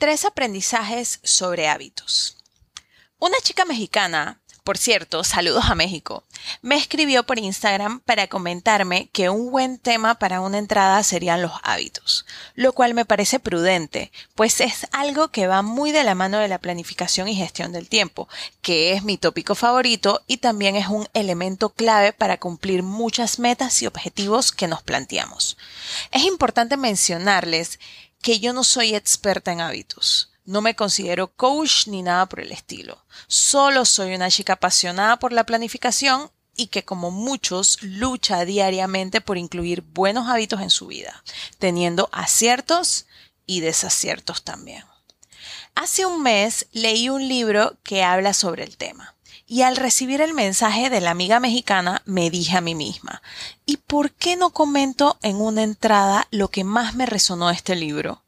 Tres 0.00 0.24
aprendizajes 0.24 1.20
sobre 1.24 1.68
hábitos. 1.68 2.38
Una 3.18 3.36
chica 3.42 3.66
mexicana, 3.66 4.40
por 4.64 4.78
cierto, 4.78 5.24
saludos 5.24 5.66
a 5.68 5.74
México, 5.74 6.24
me 6.62 6.76
escribió 6.76 7.24
por 7.24 7.38
Instagram 7.38 8.00
para 8.00 8.26
comentarme 8.26 9.10
que 9.12 9.28
un 9.28 9.50
buen 9.50 9.78
tema 9.78 10.14
para 10.14 10.40
una 10.40 10.56
entrada 10.56 11.02
serían 11.02 11.42
los 11.42 11.52
hábitos, 11.64 12.24
lo 12.54 12.72
cual 12.72 12.94
me 12.94 13.04
parece 13.04 13.40
prudente, 13.40 14.10
pues 14.34 14.62
es 14.62 14.86
algo 14.92 15.28
que 15.28 15.46
va 15.46 15.60
muy 15.60 15.92
de 15.92 16.02
la 16.02 16.14
mano 16.14 16.38
de 16.38 16.48
la 16.48 16.60
planificación 16.60 17.28
y 17.28 17.36
gestión 17.36 17.70
del 17.70 17.90
tiempo, 17.90 18.26
que 18.62 18.94
es 18.94 19.02
mi 19.04 19.18
tópico 19.18 19.54
favorito 19.54 20.22
y 20.26 20.38
también 20.38 20.76
es 20.76 20.88
un 20.88 21.08
elemento 21.12 21.68
clave 21.68 22.14
para 22.14 22.38
cumplir 22.38 22.82
muchas 22.82 23.38
metas 23.38 23.82
y 23.82 23.86
objetivos 23.86 24.50
que 24.50 24.66
nos 24.66 24.82
planteamos. 24.82 25.58
Es 26.10 26.24
importante 26.24 26.78
mencionarles 26.78 27.78
que 28.22 28.40
yo 28.40 28.52
no 28.52 28.64
soy 28.64 28.94
experta 28.94 29.52
en 29.52 29.60
hábitos. 29.60 30.30
No 30.44 30.62
me 30.62 30.74
considero 30.74 31.28
coach 31.28 31.86
ni 31.86 32.02
nada 32.02 32.26
por 32.26 32.40
el 32.40 32.52
estilo. 32.52 33.04
Solo 33.26 33.84
soy 33.84 34.14
una 34.14 34.30
chica 34.30 34.54
apasionada 34.54 35.18
por 35.18 35.32
la 35.32 35.44
planificación 35.44 36.30
y 36.56 36.66
que 36.66 36.84
como 36.84 37.10
muchos 37.10 37.78
lucha 37.82 38.44
diariamente 38.44 39.20
por 39.20 39.38
incluir 39.38 39.82
buenos 39.82 40.28
hábitos 40.28 40.60
en 40.60 40.70
su 40.70 40.88
vida, 40.88 41.22
teniendo 41.58 42.08
aciertos 42.12 43.06
y 43.46 43.60
desaciertos 43.60 44.42
también. 44.42 44.84
Hace 45.74 46.04
un 46.04 46.22
mes 46.22 46.66
leí 46.72 47.08
un 47.08 47.28
libro 47.28 47.78
que 47.82 48.02
habla 48.02 48.34
sobre 48.34 48.64
el 48.64 48.76
tema. 48.76 49.14
Y 49.52 49.62
al 49.62 49.74
recibir 49.74 50.20
el 50.20 50.32
mensaje 50.32 50.90
de 50.90 51.00
la 51.00 51.10
amiga 51.10 51.40
mexicana, 51.40 52.02
me 52.04 52.30
dije 52.30 52.56
a 52.56 52.60
mí 52.60 52.76
misma, 52.76 53.20
¿y 53.66 53.78
por 53.78 54.12
qué 54.12 54.36
no 54.36 54.50
comento 54.50 55.18
en 55.22 55.40
una 55.40 55.64
entrada 55.64 56.28
lo 56.30 56.52
que 56.52 56.62
más 56.62 56.94
me 56.94 57.04
resonó 57.04 57.50
este 57.50 57.74
libro? 57.74 58.22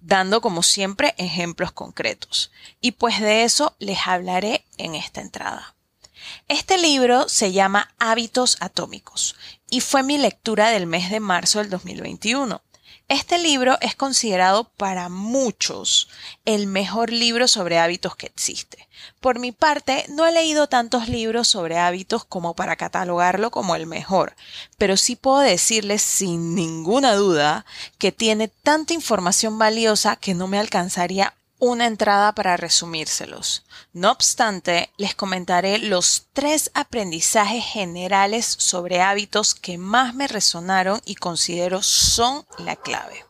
Dando 0.00 0.40
como 0.40 0.62
siempre 0.62 1.14
ejemplos 1.18 1.70
concretos. 1.70 2.50
Y 2.80 2.92
pues 2.92 3.20
de 3.20 3.44
eso 3.44 3.76
les 3.78 4.06
hablaré 4.06 4.64
en 4.78 4.94
esta 4.94 5.20
entrada. 5.20 5.74
Este 6.48 6.78
libro 6.78 7.28
se 7.28 7.52
llama 7.52 7.92
Hábitos 7.98 8.56
Atómicos 8.60 9.36
y 9.68 9.82
fue 9.82 10.02
mi 10.02 10.16
lectura 10.16 10.70
del 10.70 10.86
mes 10.86 11.10
de 11.10 11.20
marzo 11.20 11.58
del 11.58 11.68
2021. 11.68 12.62
Este 13.08 13.38
libro 13.38 13.76
es 13.80 13.94
considerado 13.94 14.64
para 14.64 15.08
muchos 15.08 16.08
el 16.44 16.66
mejor 16.66 17.12
libro 17.12 17.48
sobre 17.48 17.78
hábitos 17.78 18.16
que 18.16 18.26
existe. 18.26 18.88
Por 19.20 19.38
mi 19.38 19.52
parte, 19.52 20.06
no 20.08 20.26
he 20.26 20.32
leído 20.32 20.68
tantos 20.68 21.08
libros 21.08 21.48
sobre 21.48 21.78
hábitos 21.78 22.24
como 22.24 22.54
para 22.54 22.76
catalogarlo 22.76 23.50
como 23.50 23.76
el 23.76 23.86
mejor, 23.86 24.34
pero 24.78 24.96
sí 24.96 25.16
puedo 25.16 25.40
decirles 25.40 26.02
sin 26.02 26.54
ninguna 26.54 27.14
duda 27.14 27.66
que 27.98 28.12
tiene 28.12 28.48
tanta 28.48 28.94
información 28.94 29.58
valiosa 29.58 30.16
que 30.16 30.34
no 30.34 30.48
me 30.48 30.58
alcanzaría 30.58 31.34
una 31.58 31.86
entrada 31.86 32.32
para 32.34 32.56
resumírselos. 32.56 33.64
No 33.92 34.10
obstante, 34.10 34.90
les 34.96 35.14
comentaré 35.14 35.78
los 35.78 36.26
tres 36.32 36.70
aprendizajes 36.74 37.64
generales 37.64 38.46
sobre 38.46 39.00
hábitos 39.00 39.54
que 39.54 39.78
más 39.78 40.14
me 40.14 40.28
resonaron 40.28 41.00
y 41.04 41.14
considero 41.14 41.82
son 41.82 42.44
la 42.58 42.76
clave. 42.76 43.24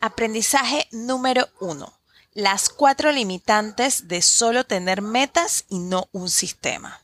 Aprendizaje 0.00 0.86
número 0.92 1.48
uno. 1.60 1.92
Las 2.34 2.68
cuatro 2.68 3.10
limitantes 3.10 4.06
de 4.06 4.22
solo 4.22 4.64
tener 4.64 5.02
metas 5.02 5.64
y 5.68 5.80
no 5.80 6.08
un 6.12 6.30
sistema. 6.30 7.02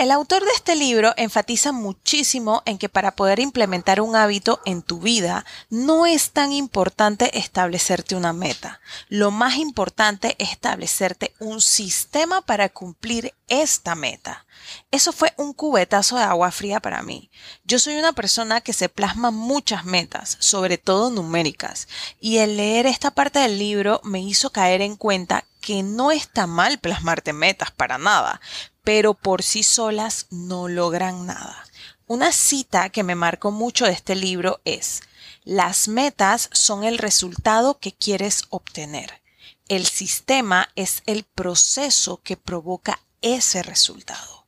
El 0.00 0.12
autor 0.12 0.42
de 0.46 0.52
este 0.52 0.76
libro 0.76 1.12
enfatiza 1.18 1.72
muchísimo 1.72 2.62
en 2.64 2.78
que 2.78 2.88
para 2.88 3.14
poder 3.14 3.38
implementar 3.38 4.00
un 4.00 4.16
hábito 4.16 4.62
en 4.64 4.80
tu 4.80 4.98
vida 4.98 5.44
no 5.68 6.06
es 6.06 6.30
tan 6.30 6.52
importante 6.52 7.36
establecerte 7.38 8.16
una 8.16 8.32
meta. 8.32 8.80
Lo 9.10 9.30
más 9.30 9.56
importante 9.56 10.36
es 10.38 10.52
establecerte 10.52 11.34
un 11.38 11.60
sistema 11.60 12.40
para 12.40 12.70
cumplir 12.70 13.34
esta 13.46 13.94
meta. 13.94 14.46
Eso 14.90 15.12
fue 15.12 15.34
un 15.36 15.52
cubetazo 15.52 16.16
de 16.16 16.22
agua 16.22 16.50
fría 16.50 16.80
para 16.80 17.02
mí. 17.02 17.30
Yo 17.64 17.78
soy 17.78 17.96
una 17.96 18.14
persona 18.14 18.62
que 18.62 18.72
se 18.72 18.88
plasma 18.88 19.30
muchas 19.30 19.84
metas, 19.84 20.38
sobre 20.40 20.78
todo 20.78 21.10
numéricas, 21.10 21.88
y 22.18 22.38
el 22.38 22.56
leer 22.56 22.86
esta 22.86 23.10
parte 23.10 23.40
del 23.40 23.58
libro 23.58 24.00
me 24.02 24.22
hizo 24.22 24.48
caer 24.48 24.80
en 24.80 24.96
cuenta 24.96 25.44
que 25.60 25.82
no 25.82 26.10
está 26.10 26.46
mal 26.46 26.78
plasmarte 26.78 27.32
metas 27.32 27.70
para 27.70 27.98
nada, 27.98 28.40
pero 28.82 29.14
por 29.14 29.42
sí 29.42 29.62
solas 29.62 30.26
no 30.30 30.68
logran 30.68 31.26
nada. 31.26 31.64
Una 32.06 32.32
cita 32.32 32.88
que 32.88 33.04
me 33.04 33.14
marcó 33.14 33.50
mucho 33.50 33.84
de 33.84 33.92
este 33.92 34.16
libro 34.16 34.60
es, 34.64 35.02
las 35.44 35.88
metas 35.88 36.50
son 36.52 36.84
el 36.84 36.98
resultado 36.98 37.78
que 37.78 37.92
quieres 37.92 38.44
obtener. 38.50 39.22
El 39.68 39.86
sistema 39.86 40.68
es 40.74 41.02
el 41.06 41.24
proceso 41.24 42.20
que 42.22 42.36
provoca 42.36 43.00
ese 43.22 43.62
resultado. 43.62 44.40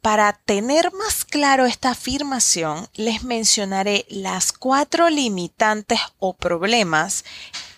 Para 0.00 0.34
tener 0.34 0.92
más 0.92 1.24
claro 1.24 1.64
esta 1.64 1.90
afirmación, 1.90 2.88
les 2.94 3.22
mencionaré 3.22 4.04
las 4.10 4.52
cuatro 4.52 5.08
limitantes 5.08 5.98
o 6.18 6.34
problemas 6.34 7.24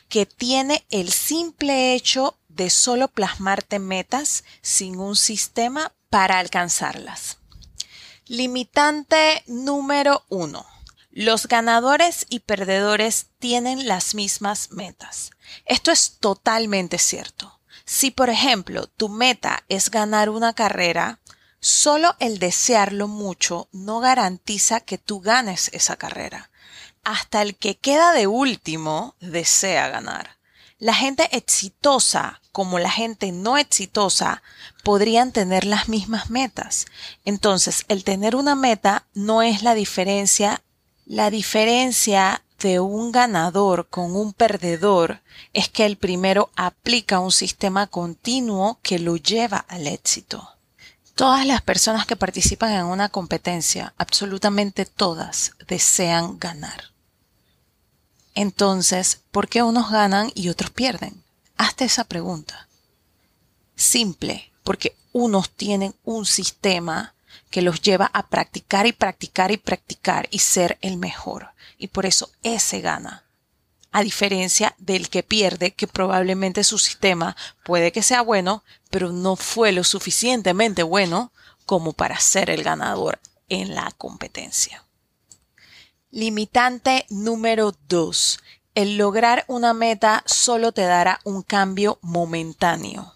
que 0.08 0.26
tiene 0.26 0.84
el 0.90 1.10
simple 1.10 1.94
hecho 1.94 2.38
de 2.48 2.70
solo 2.70 3.08
plasmarte 3.08 3.78
metas 3.78 4.44
sin 4.62 4.98
un 4.98 5.16
sistema 5.16 5.92
para 6.10 6.38
alcanzarlas. 6.38 7.38
Limitante 8.26 9.42
número 9.46 10.24
uno. 10.28 10.66
Los 11.10 11.48
ganadores 11.48 12.26
y 12.28 12.40
perdedores 12.40 13.26
tienen 13.38 13.88
las 13.88 14.14
mismas 14.14 14.70
metas. 14.70 15.30
Esto 15.64 15.90
es 15.90 16.18
totalmente 16.18 16.98
cierto. 16.98 17.60
Si, 17.84 18.10
por 18.10 18.30
ejemplo, 18.30 18.88
tu 18.88 19.08
meta 19.08 19.64
es 19.68 19.90
ganar 19.90 20.28
una 20.28 20.52
carrera, 20.52 21.20
solo 21.60 22.16
el 22.18 22.38
desearlo 22.38 23.08
mucho 23.08 23.68
no 23.72 24.00
garantiza 24.00 24.80
que 24.80 24.98
tú 24.98 25.20
ganes 25.20 25.70
esa 25.72 25.96
carrera. 25.96 26.50
Hasta 27.08 27.40
el 27.40 27.54
que 27.54 27.76
queda 27.76 28.12
de 28.12 28.26
último 28.26 29.14
desea 29.20 29.86
ganar. 29.86 30.38
La 30.80 30.92
gente 30.92 31.28
exitosa 31.30 32.40
como 32.50 32.80
la 32.80 32.90
gente 32.90 33.30
no 33.30 33.58
exitosa 33.58 34.42
podrían 34.82 35.30
tener 35.30 35.66
las 35.66 35.88
mismas 35.88 36.30
metas. 36.30 36.86
Entonces, 37.24 37.84
el 37.86 38.02
tener 38.02 38.34
una 38.34 38.56
meta 38.56 39.06
no 39.14 39.42
es 39.42 39.62
la 39.62 39.74
diferencia. 39.74 40.64
La 41.04 41.30
diferencia 41.30 42.42
de 42.58 42.80
un 42.80 43.12
ganador 43.12 43.86
con 43.88 44.16
un 44.16 44.32
perdedor 44.32 45.20
es 45.52 45.68
que 45.68 45.86
el 45.86 45.98
primero 45.98 46.50
aplica 46.56 47.20
un 47.20 47.30
sistema 47.30 47.86
continuo 47.86 48.80
que 48.82 48.98
lo 48.98 49.16
lleva 49.16 49.58
al 49.58 49.86
éxito. 49.86 50.56
Todas 51.14 51.46
las 51.46 51.62
personas 51.62 52.04
que 52.04 52.16
participan 52.16 52.72
en 52.72 52.86
una 52.86 53.10
competencia, 53.10 53.94
absolutamente 53.96 54.86
todas, 54.86 55.52
desean 55.68 56.40
ganar. 56.40 56.95
Entonces, 58.36 59.22
¿por 59.30 59.48
qué 59.48 59.62
unos 59.62 59.90
ganan 59.90 60.30
y 60.34 60.50
otros 60.50 60.70
pierden? 60.70 61.24
Hazte 61.56 61.86
esa 61.86 62.04
pregunta. 62.04 62.68
Simple, 63.74 64.52
porque 64.62 64.94
unos 65.12 65.48
tienen 65.48 65.94
un 66.04 66.26
sistema 66.26 67.14
que 67.48 67.62
los 67.62 67.80
lleva 67.80 68.10
a 68.12 68.26
practicar 68.26 68.86
y 68.86 68.92
practicar 68.92 69.52
y 69.52 69.56
practicar 69.56 70.28
y 70.30 70.40
ser 70.40 70.76
el 70.82 70.98
mejor. 70.98 71.52
Y 71.78 71.88
por 71.88 72.04
eso 72.04 72.30
ese 72.42 72.82
gana. 72.82 73.24
A 73.90 74.02
diferencia 74.02 74.74
del 74.76 75.08
que 75.08 75.22
pierde, 75.22 75.72
que 75.72 75.86
probablemente 75.86 76.62
su 76.62 76.76
sistema 76.76 77.36
puede 77.64 77.90
que 77.90 78.02
sea 78.02 78.20
bueno, 78.20 78.64
pero 78.90 79.12
no 79.12 79.36
fue 79.36 79.72
lo 79.72 79.82
suficientemente 79.82 80.82
bueno 80.82 81.32
como 81.64 81.94
para 81.94 82.20
ser 82.20 82.50
el 82.50 82.62
ganador 82.62 83.18
en 83.48 83.74
la 83.74 83.90
competencia. 83.96 84.85
Limitante 86.12 87.04
número 87.10 87.74
2. 87.88 88.38
El 88.76 88.96
lograr 88.96 89.44
una 89.48 89.74
meta 89.74 90.22
solo 90.24 90.70
te 90.70 90.82
dará 90.82 91.18
un 91.24 91.42
cambio 91.42 91.98
momentáneo. 92.00 93.12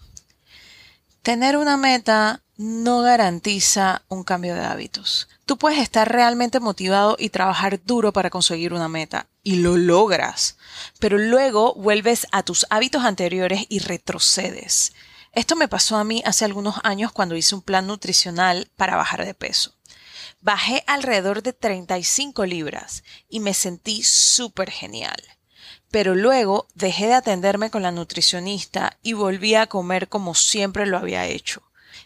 Tener 1.21 1.55
una 1.55 1.77
meta 1.77 2.41
no 2.57 3.01
garantiza 3.01 4.03
un 4.09 4.25
cambio 4.25 4.55
de 4.55 4.65
hábitos. 4.65 5.29
Tú 5.45 5.57
puedes 5.57 5.79
estar 5.79 6.11
realmente 6.11 6.59
motivado 6.59 7.15
y 7.17 7.29
trabajar 7.29 7.81
duro 7.81 8.11
para 8.11 8.29
conseguir 8.29 8.73
una 8.73 8.89
meta 8.89 9.27
y 9.41 9.55
lo 9.55 9.77
logras, 9.77 10.57
pero 10.99 11.17
luego 11.17 11.73
vuelves 11.75 12.27
a 12.33 12.43
tus 12.43 12.67
hábitos 12.69 13.05
anteriores 13.05 13.65
y 13.69 13.79
retrocedes. 13.79 14.91
Esto 15.31 15.55
me 15.55 15.69
pasó 15.69 15.95
a 15.95 16.03
mí 16.03 16.21
hace 16.25 16.43
algunos 16.43 16.75
años 16.83 17.13
cuando 17.13 17.37
hice 17.37 17.55
un 17.55 17.61
plan 17.61 17.87
nutricional 17.87 18.69
para 18.75 18.97
bajar 18.97 19.25
de 19.25 19.33
peso. 19.33 19.75
Bajé 20.41 20.83
alrededor 20.87 21.43
de 21.43 21.53
35 21.53 22.45
libras 22.45 23.03
y 23.29 23.39
me 23.39 23.53
sentí 23.53 24.01
súper 24.03 24.71
genial. 24.71 25.21
Pero 25.91 26.15
luego 26.15 26.67
dejé 26.73 27.07
de 27.07 27.13
atenderme 27.13 27.69
con 27.69 27.83
la 27.83 27.91
nutricionista 27.91 28.97
y 29.03 29.13
volví 29.13 29.55
a 29.55 29.67
comer 29.67 30.09
como 30.09 30.33
siempre 30.33 30.87
lo 30.87 30.97
había 30.97 31.27
hecho. 31.27 31.61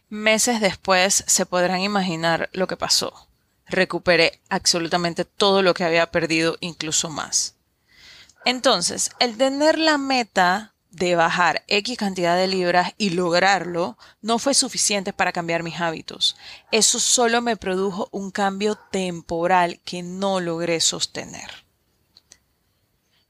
Meses 0.09 0.59
después 0.59 1.23
se 1.27 1.45
podrán 1.45 1.79
imaginar 1.79 2.49
lo 2.51 2.67
que 2.67 2.77
pasó. 2.77 3.29
Recuperé 3.67 4.41
absolutamente 4.49 5.25
todo 5.25 5.61
lo 5.61 5.73
que 5.73 5.83
había 5.83 6.11
perdido, 6.11 6.57
incluso 6.59 7.09
más. 7.09 7.55
Entonces, 8.43 9.11
el 9.19 9.37
tener 9.37 9.79
la 9.79 9.97
meta 9.97 10.74
de 10.95 11.15
bajar 11.15 11.63
X 11.67 11.97
cantidad 11.97 12.37
de 12.37 12.47
libras 12.47 12.93
y 12.97 13.11
lograrlo 13.11 13.97
no 14.21 14.39
fue 14.39 14.53
suficiente 14.53 15.11
para 15.11 15.33
cambiar 15.33 15.61
mis 15.61 15.79
hábitos. 15.81 16.37
Eso 16.71 16.99
solo 16.99 17.41
me 17.41 17.57
produjo 17.57 18.07
un 18.11 18.31
cambio 18.31 18.75
temporal 18.75 19.81
que 19.83 20.03
no 20.03 20.39
logré 20.39 20.79
sostener. 20.79 21.65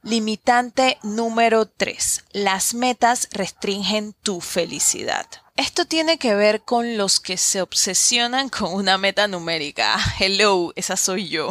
Limitante 0.03 0.99
número 1.01 1.65
3. 1.65 2.25
Las 2.33 2.75
metas 2.75 3.27
restringen 3.31 4.13
tu 4.21 4.39
felicidad. 4.41 5.25
Esto 5.55 5.85
tiene 5.85 6.19
que 6.19 6.35
ver 6.35 6.61
con 6.61 6.97
los 6.97 7.19
que 7.19 7.37
se 7.37 7.61
obsesionan 7.61 8.49
con 8.49 8.73
una 8.73 8.99
meta 8.99 9.27
numérica. 9.27 9.97
Hello, 10.19 10.71
esa 10.75 10.97
soy 10.97 11.29
yo. 11.29 11.49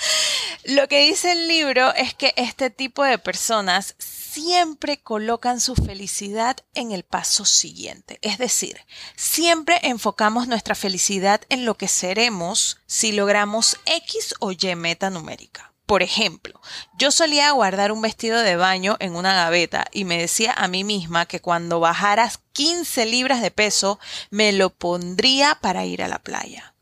Lo 0.64 0.88
que 0.88 1.00
dice 1.00 1.32
el 1.32 1.46
libro 1.46 1.92
es 1.94 2.14
que 2.14 2.32
este 2.36 2.70
tipo 2.70 3.04
de 3.04 3.18
personas 3.18 3.94
siempre 4.36 4.98
colocan 4.98 5.60
su 5.60 5.74
felicidad 5.74 6.58
en 6.74 6.92
el 6.92 7.04
paso 7.04 7.46
siguiente. 7.46 8.18
Es 8.20 8.36
decir, 8.36 8.78
siempre 9.16 9.80
enfocamos 9.82 10.46
nuestra 10.46 10.74
felicidad 10.74 11.40
en 11.48 11.64
lo 11.64 11.78
que 11.78 11.88
seremos 11.88 12.76
si 12.84 13.12
logramos 13.12 13.78
X 13.86 14.34
o 14.40 14.52
Y 14.52 14.74
meta 14.76 15.08
numérica. 15.08 15.72
Por 15.86 16.02
ejemplo, 16.02 16.60
yo 16.98 17.10
solía 17.12 17.50
guardar 17.52 17.92
un 17.92 18.02
vestido 18.02 18.42
de 18.42 18.56
baño 18.56 18.96
en 19.00 19.16
una 19.16 19.34
gaveta 19.34 19.86
y 19.90 20.04
me 20.04 20.18
decía 20.18 20.52
a 20.52 20.68
mí 20.68 20.84
misma 20.84 21.24
que 21.24 21.40
cuando 21.40 21.80
bajaras 21.80 22.40
15 22.52 23.06
libras 23.06 23.40
de 23.40 23.50
peso 23.50 23.98
me 24.28 24.52
lo 24.52 24.68
pondría 24.68 25.56
para 25.62 25.86
ir 25.86 26.02
a 26.02 26.08
la 26.08 26.18
playa. 26.18 26.74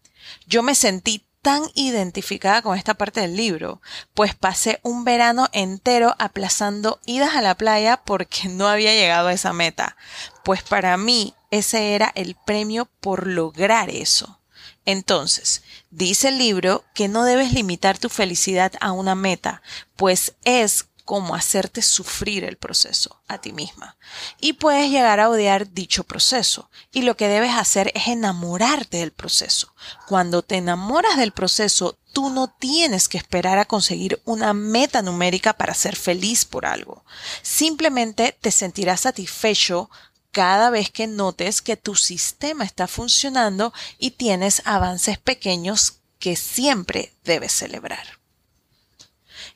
Yo 0.49 0.65
me 0.65 0.75
sentí 0.75 1.25
tan 1.45 1.65
identificada 1.75 2.63
con 2.63 2.79
esta 2.79 2.95
parte 2.95 3.21
del 3.21 3.37
libro, 3.37 3.83
pues 4.15 4.35
pasé 4.35 4.81
un 4.83 5.05
verano 5.05 5.51
entero 5.53 6.17
aplazando 6.19 7.01
idas 7.05 7.37
a 7.37 7.43
la 7.43 7.55
playa 7.55 7.99
porque 7.99 8.49
no 8.49 8.67
había 8.67 8.95
llegado 8.95 9.29
a 9.29 9.35
esa 9.35 9.53
meta, 9.53 9.99
pues 10.43 10.63
para 10.63 10.97
mí 10.97 11.35
ese 11.51 11.95
era 11.95 12.11
el 12.15 12.35
premio 12.35 12.89
por 13.01 13.27
lograr 13.27 13.91
eso. 13.91 14.41
Entonces, 14.87 15.63
dice 15.91 16.29
el 16.29 16.39
libro 16.39 16.83
que 16.95 17.09
no 17.09 17.25
debes 17.25 17.53
limitar 17.53 17.99
tu 17.99 18.09
felicidad 18.09 18.73
a 18.81 18.93
una 18.93 19.15
meta, 19.15 19.61
pues 19.97 20.35
es 20.45 20.87
como 21.05 21.35
hacerte 21.35 21.83
sufrir 21.83 22.45
el 22.45 22.57
proceso 22.57 23.21
a 23.29 23.39
ti 23.39 23.53
misma. 23.53 23.97
Y 24.41 24.55
puedes 24.55 24.91
llegar 24.91 25.21
a 25.21 25.29
odiar 25.29 25.71
dicho 25.71 26.05
proceso. 26.05 26.71
Y 26.93 27.03
lo 27.03 27.17
que 27.17 27.29
debes 27.29 27.53
hacer 27.53 27.93
es 27.95 28.09
enamorarte 28.09 28.99
del 28.99 29.13
proceso. 29.13 29.75
Cuando 30.07 30.43
te 30.43 30.57
enamoras 30.57 31.19
del 31.19 31.33
proceso, 31.33 31.99
tú 32.13 32.31
no 32.31 32.49
tienes 32.49 33.09
que 33.09 33.19
esperar 33.19 33.59
a 33.59 33.67
conseguir 33.67 34.21
una 34.25 34.55
meta 34.55 35.03
numérica 35.03 35.53
para 35.53 35.75
ser 35.75 35.97
feliz 35.97 36.45
por 36.45 36.65
algo. 36.65 37.05
Simplemente 37.43 38.37
te 38.41 38.51
sentirás 38.51 39.03
satisfecho 39.03 39.91
cada 40.33 40.71
vez 40.71 40.91
que 40.91 41.07
notes 41.07 41.61
que 41.61 41.77
tu 41.77 41.95
sistema 41.95 42.65
está 42.65 42.89
funcionando 42.89 43.73
y 43.99 44.13
tienes 44.13 44.63
avances 44.65 45.19
pequeños 45.19 45.99
que 46.19 46.35
siempre 46.35 47.13
debes 47.25 47.53
celebrar. 47.53 48.24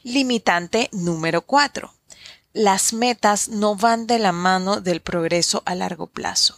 Limitante 0.05 0.89
número 0.93 1.43
4. 1.43 1.93
Las 2.53 2.93
metas 2.93 3.49
no 3.49 3.75
van 3.75 4.07
de 4.07 4.21
la 4.21 4.31
mano 4.31 4.81
del 4.81 5.01
progreso 5.01 5.65
a 5.67 5.75
largo 5.75 6.07
plazo. 6.07 6.57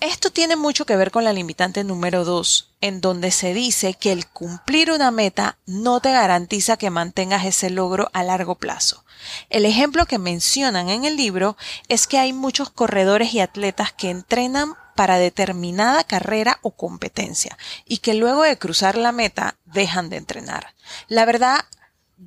Esto 0.00 0.30
tiene 0.30 0.54
mucho 0.54 0.84
que 0.84 0.94
ver 0.94 1.10
con 1.10 1.24
la 1.24 1.32
limitante 1.32 1.82
número 1.82 2.26
2, 2.26 2.74
en 2.82 3.00
donde 3.00 3.30
se 3.30 3.54
dice 3.54 3.94
que 3.94 4.12
el 4.12 4.26
cumplir 4.26 4.92
una 4.92 5.10
meta 5.10 5.56
no 5.64 6.00
te 6.00 6.12
garantiza 6.12 6.76
que 6.76 6.90
mantengas 6.90 7.46
ese 7.46 7.70
logro 7.70 8.10
a 8.12 8.22
largo 8.22 8.56
plazo. 8.56 9.02
El 9.48 9.64
ejemplo 9.64 10.04
que 10.04 10.18
mencionan 10.18 10.90
en 10.90 11.06
el 11.06 11.16
libro 11.16 11.56
es 11.88 12.06
que 12.06 12.18
hay 12.18 12.34
muchos 12.34 12.68
corredores 12.68 13.32
y 13.32 13.40
atletas 13.40 13.94
que 13.94 14.10
entrenan 14.10 14.74
para 14.94 15.18
determinada 15.18 16.04
carrera 16.04 16.58
o 16.60 16.72
competencia 16.72 17.56
y 17.86 17.98
que 17.98 18.12
luego 18.12 18.42
de 18.42 18.58
cruzar 18.58 18.98
la 18.98 19.12
meta 19.12 19.56
dejan 19.64 20.10
de 20.10 20.18
entrenar. 20.18 20.74
La 21.08 21.24
verdad, 21.24 21.64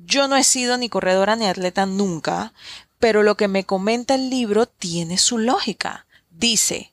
yo 0.06 0.28
no 0.28 0.36
he 0.36 0.44
sido 0.44 0.76
ni 0.78 0.88
corredora 0.88 1.36
ni 1.36 1.46
atleta 1.46 1.86
nunca, 1.86 2.52
pero 2.98 3.22
lo 3.22 3.36
que 3.36 3.48
me 3.48 3.64
comenta 3.64 4.14
el 4.14 4.30
libro 4.30 4.66
tiene 4.66 5.18
su 5.18 5.38
lógica. 5.38 6.06
Dice, 6.30 6.92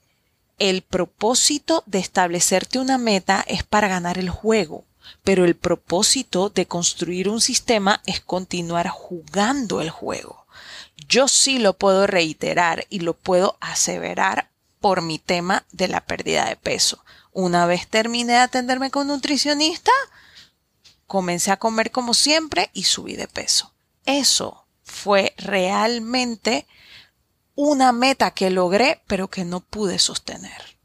el 0.58 0.82
propósito 0.82 1.84
de 1.86 2.00
establecerte 2.00 2.80
una 2.80 2.98
meta 2.98 3.44
es 3.48 3.64
para 3.64 3.88
ganar 3.88 4.18
el 4.18 4.30
juego 4.30 4.86
pero 5.24 5.46
el 5.46 5.56
propósito 5.56 6.50
de 6.50 6.66
construir 6.66 7.30
un 7.30 7.42
sistema 7.42 8.02
es 8.06 8.20
continuar 8.20 8.88
jugando 8.88 9.82
el 9.82 9.90
juego. 9.90 10.46
Yo 11.08 11.28
sí 11.28 11.60
lo 11.60 11.74
puedo 11.74 12.08
reiterar 12.08 12.86
y 12.90 13.00
lo 13.00 13.14
puedo 13.14 13.58
aseverar 13.60 14.50
por 14.80 15.02
mi 15.02 15.20
tema 15.20 15.66
de 15.72 15.88
la 15.88 16.02
pérdida 16.02 16.46
de 16.46 16.56
peso. 16.56 17.04
Una 17.32 17.66
vez 17.66 17.88
terminé 17.88 18.34
de 18.34 18.40
atenderme 18.40 18.92
con 18.92 19.08
nutricionista, 19.08 19.92
comencé 21.10 21.52
a 21.52 21.58
comer 21.58 21.90
como 21.90 22.14
siempre 22.14 22.70
y 22.72 22.84
subí 22.84 23.16
de 23.16 23.28
peso. 23.28 23.74
Eso 24.06 24.68
fue 24.84 25.34
realmente 25.38 26.68
una 27.56 27.92
meta 27.92 28.32
que 28.32 28.52
logré 28.52 29.02
pero 29.08 29.28
que 29.28 29.44
no 29.44 29.60
pude 29.60 29.98
sostener. 29.98 30.78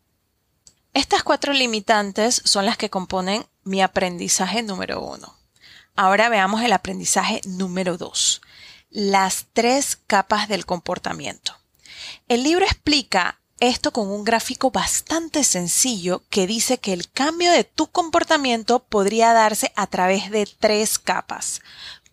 Estas 0.95 1.23
cuatro 1.23 1.53
limitantes 1.53 2.41
son 2.45 2.65
las 2.65 2.79
que 2.79 2.89
componen 2.89 3.45
mi 3.65 3.83
aprendizaje 3.83 4.63
número 4.63 5.03
uno. 5.03 5.37
Ahora 5.95 6.31
veamos 6.31 6.63
el 6.63 6.73
aprendizaje 6.73 7.43
número 7.45 7.99
dos. 7.99 8.41
Las 8.89 9.47
tres 9.53 9.99
capas 10.07 10.49
del 10.49 10.65
comportamiento. 10.65 11.55
El 12.29 12.45
libro 12.45 12.65
explica 12.65 13.41
esto 13.61 13.93
con 13.93 14.09
un 14.11 14.25
gráfico 14.25 14.71
bastante 14.71 15.45
sencillo 15.45 16.23
que 16.31 16.47
dice 16.47 16.79
que 16.79 16.93
el 16.93 17.11
cambio 17.11 17.51
de 17.53 17.65
tu 17.65 17.87
comportamiento 17.87 18.81
podría 18.81 19.33
darse 19.33 19.73
a 19.77 19.87
través 19.87 20.31
de 20.31 20.47
tres 20.47 20.99
capas, 20.99 21.63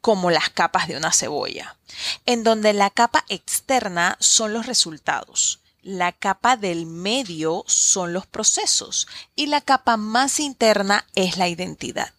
como 0.01 0.31
las 0.31 0.49
capas 0.49 0.87
de 0.87 0.97
una 0.97 1.11
cebolla, 1.11 1.77
en 2.25 2.43
donde 2.43 2.73
la 2.73 2.89
capa 2.89 3.25
externa 3.29 4.17
son 4.19 4.53
los 4.53 4.65
resultados, 4.65 5.59
la 5.83 6.11
capa 6.11 6.57
del 6.57 6.85
medio 6.85 7.63
son 7.67 8.13
los 8.13 8.27
procesos 8.27 9.07
y 9.35 9.47
la 9.47 9.61
capa 9.61 9.97
más 9.97 10.39
interna 10.39 11.07
es 11.15 11.37
la 11.37 11.47
identidad. 11.47 12.13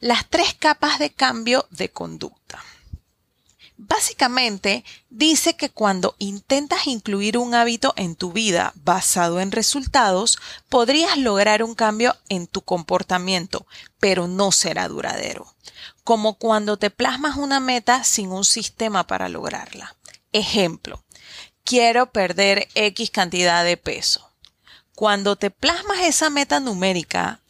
Las 0.00 0.28
tres 0.28 0.54
capas 0.54 0.98
de 0.98 1.10
cambio 1.10 1.66
de 1.70 1.90
conducta. 1.90 2.62
Básicamente, 3.82 4.84
dice 5.08 5.56
que 5.56 5.70
cuando 5.70 6.14
intentas 6.18 6.86
incluir 6.86 7.38
un 7.38 7.54
hábito 7.54 7.94
en 7.96 8.14
tu 8.14 8.30
vida 8.30 8.74
basado 8.76 9.40
en 9.40 9.52
resultados, 9.52 10.38
podrías 10.68 11.16
lograr 11.16 11.62
un 11.62 11.74
cambio 11.74 12.14
en 12.28 12.46
tu 12.46 12.60
comportamiento, 12.60 13.66
pero 13.98 14.28
no 14.28 14.52
será 14.52 14.86
duradero. 14.86 15.54
Como 16.04 16.34
cuando 16.34 16.76
te 16.76 16.90
plasmas 16.90 17.38
una 17.38 17.58
meta 17.58 18.04
sin 18.04 18.32
un 18.32 18.44
sistema 18.44 19.06
para 19.06 19.30
lograrla. 19.30 19.96
Ejemplo, 20.32 21.02
quiero 21.64 22.10
perder 22.12 22.68
X 22.74 23.10
cantidad 23.10 23.64
de 23.64 23.76
peso. 23.76 24.30
Cuando 24.94 25.36
te 25.36 25.50
plasmas 25.50 26.00
esa 26.00 26.30
meta 26.30 26.60
numérica, 26.60 27.40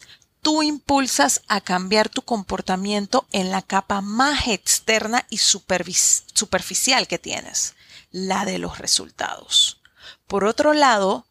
tú 0.41 0.63
impulsas 0.63 1.41
a 1.47 1.61
cambiar 1.61 2.09
tu 2.09 2.21
comportamiento 2.21 3.27
en 3.31 3.51
la 3.51 3.61
capa 3.61 4.01
más 4.01 4.47
externa 4.47 5.25
y 5.29 5.37
superficial 5.37 7.07
que 7.07 7.19
tienes, 7.19 7.75
la 8.11 8.45
de 8.45 8.57
los 8.57 8.77
resultados. 8.77 9.81
Por 10.27 10.45
otro 10.45 10.73
lado, 10.73 11.25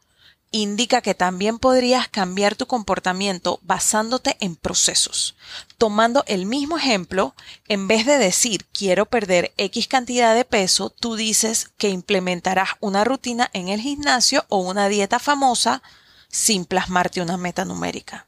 indica 0.50 1.00
que 1.00 1.14
también 1.14 1.58
podrías 1.58 2.08
cambiar 2.08 2.56
tu 2.56 2.66
comportamiento 2.66 3.60
basándote 3.62 4.36
en 4.40 4.56
procesos. 4.56 5.36
Tomando 5.78 6.24
el 6.26 6.46
mismo 6.46 6.76
ejemplo, 6.76 7.34
en 7.68 7.86
vez 7.86 8.04
de 8.06 8.18
decir 8.18 8.66
quiero 8.72 9.06
perder 9.06 9.52
X 9.56 9.86
cantidad 9.86 10.34
de 10.34 10.44
peso, 10.44 10.90
tú 10.90 11.16
dices 11.16 11.70
que 11.76 11.88
implementarás 11.88 12.70
una 12.80 13.04
rutina 13.04 13.50
en 13.52 13.68
el 13.68 13.80
gimnasio 13.80 14.44
o 14.48 14.58
una 14.58 14.88
dieta 14.88 15.18
famosa 15.18 15.82
sin 16.28 16.64
plasmarte 16.64 17.22
una 17.22 17.36
meta 17.36 17.64
numérica. 17.64 18.26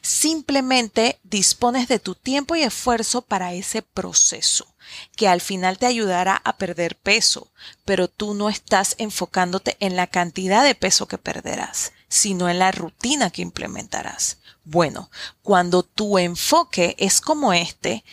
Simplemente 0.00 1.20
dispones 1.22 1.88
de 1.88 1.98
tu 1.98 2.14
tiempo 2.14 2.56
y 2.56 2.62
esfuerzo 2.62 3.22
para 3.22 3.52
ese 3.52 3.82
proceso, 3.82 4.74
que 5.16 5.28
al 5.28 5.40
final 5.40 5.78
te 5.78 5.86
ayudará 5.86 6.40
a 6.44 6.56
perder 6.56 6.96
peso, 6.96 7.52
pero 7.84 8.08
tú 8.08 8.34
no 8.34 8.48
estás 8.48 8.94
enfocándote 8.98 9.76
en 9.80 9.96
la 9.96 10.06
cantidad 10.06 10.64
de 10.64 10.74
peso 10.74 11.06
que 11.06 11.18
perderás, 11.18 11.92
sino 12.08 12.48
en 12.48 12.58
la 12.58 12.72
rutina 12.72 13.30
que 13.30 13.42
implementarás. 13.42 14.38
Bueno, 14.64 15.10
cuando 15.42 15.82
tu 15.82 16.18
enfoque 16.18 16.94
es 16.98 17.20
como 17.20 17.52
este, 17.52 18.04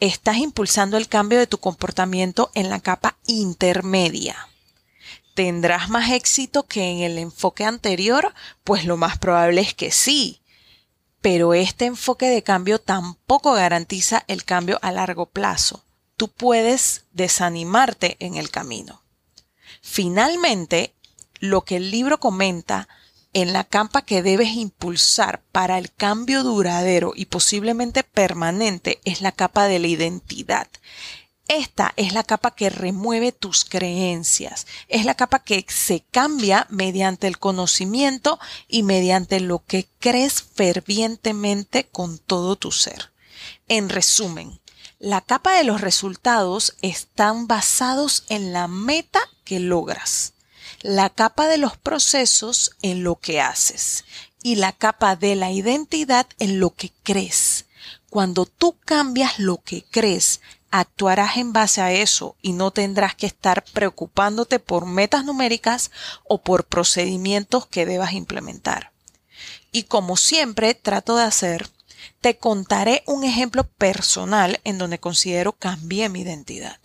estás 0.00 0.36
impulsando 0.36 0.96
el 0.96 1.08
cambio 1.08 1.38
de 1.38 1.46
tu 1.46 1.58
comportamiento 1.58 2.50
en 2.54 2.70
la 2.70 2.80
capa 2.80 3.18
intermedia 3.26 4.48
¿Tendrás 5.38 5.88
más 5.88 6.10
éxito 6.10 6.66
que 6.66 6.90
en 6.90 6.98
el 6.98 7.16
enfoque 7.16 7.64
anterior? 7.64 8.34
Pues 8.64 8.84
lo 8.84 8.96
más 8.96 9.18
probable 9.18 9.60
es 9.60 9.72
que 9.72 9.92
sí. 9.92 10.40
Pero 11.20 11.54
este 11.54 11.86
enfoque 11.86 12.26
de 12.26 12.42
cambio 12.42 12.80
tampoco 12.80 13.52
garantiza 13.52 14.24
el 14.28 14.44
cambio 14.44 14.78
a 14.82 14.92
largo 14.92 15.26
plazo. 15.26 15.84
Tú 16.16 16.28
puedes 16.28 17.04
desanimarte 17.12 18.16
en 18.20 18.36
el 18.36 18.50
camino. 18.50 19.02
Finalmente, 19.82 20.94
lo 21.40 21.64
que 21.64 21.76
el 21.76 21.90
libro 21.90 22.18
comenta 22.18 22.88
en 23.32 23.52
la 23.52 23.64
capa 23.64 24.02
que 24.02 24.22
debes 24.22 24.50
impulsar 24.50 25.42
para 25.52 25.78
el 25.78 25.92
cambio 25.92 26.42
duradero 26.42 27.12
y 27.14 27.26
posiblemente 27.26 28.02
permanente 28.02 29.00
es 29.04 29.20
la 29.20 29.32
capa 29.32 29.68
de 29.68 29.78
la 29.78 29.86
identidad. 29.86 30.68
Esta 31.48 31.94
es 31.96 32.12
la 32.12 32.24
capa 32.24 32.50
que 32.50 32.68
remueve 32.68 33.32
tus 33.32 33.64
creencias, 33.64 34.66
es 34.88 35.06
la 35.06 35.14
capa 35.14 35.38
que 35.38 35.64
se 35.68 36.00
cambia 36.10 36.66
mediante 36.68 37.26
el 37.26 37.38
conocimiento 37.38 38.38
y 38.68 38.82
mediante 38.82 39.40
lo 39.40 39.64
que 39.64 39.88
crees 39.98 40.42
fervientemente 40.42 41.84
con 41.84 42.18
todo 42.18 42.56
tu 42.56 42.70
ser. 42.70 43.12
En 43.66 43.88
resumen, 43.88 44.60
la 44.98 45.22
capa 45.22 45.54
de 45.54 45.64
los 45.64 45.80
resultados 45.80 46.76
están 46.82 47.46
basados 47.46 48.24
en 48.28 48.52
la 48.52 48.68
meta 48.68 49.20
que 49.44 49.58
logras, 49.58 50.34
la 50.82 51.08
capa 51.08 51.48
de 51.48 51.56
los 51.56 51.78
procesos 51.78 52.72
en 52.82 53.02
lo 53.02 53.16
que 53.16 53.40
haces 53.40 54.04
y 54.42 54.56
la 54.56 54.72
capa 54.72 55.16
de 55.16 55.34
la 55.34 55.50
identidad 55.50 56.26
en 56.38 56.60
lo 56.60 56.74
que 56.74 56.92
crees. 57.02 57.64
Cuando 58.10 58.44
tú 58.44 58.76
cambias 58.84 59.38
lo 59.38 59.58
que 59.58 59.84
crees, 59.90 60.40
actuarás 60.70 61.36
en 61.36 61.52
base 61.52 61.80
a 61.80 61.92
eso 61.92 62.36
y 62.42 62.52
no 62.52 62.70
tendrás 62.70 63.14
que 63.14 63.26
estar 63.26 63.64
preocupándote 63.64 64.58
por 64.58 64.86
metas 64.86 65.24
numéricas 65.24 65.90
o 66.24 66.42
por 66.42 66.66
procedimientos 66.66 67.66
que 67.66 67.86
debas 67.86 68.12
implementar. 68.12 68.92
Y 69.72 69.84
como 69.84 70.16
siempre 70.16 70.74
trato 70.74 71.16
de 71.16 71.24
hacer, 71.24 71.70
te 72.20 72.36
contaré 72.38 73.02
un 73.06 73.24
ejemplo 73.24 73.64
personal 73.64 74.60
en 74.64 74.78
donde 74.78 74.98
considero 74.98 75.52
cambié 75.52 76.08
mi 76.08 76.20
identidad. 76.20 76.78